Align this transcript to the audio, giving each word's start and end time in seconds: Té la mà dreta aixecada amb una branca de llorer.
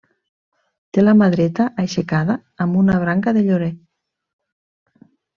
Té 0.95 1.01
la 1.01 1.11
mà 1.17 1.25
dreta 1.33 1.67
aixecada 1.83 2.37
amb 2.65 2.79
una 2.81 2.95
branca 3.03 3.33
de 3.39 3.43
llorer. 3.49 3.69